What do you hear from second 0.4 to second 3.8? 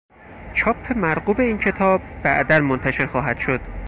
چاپ مرغوب این کتاب بعدا منتشر خواهد شد.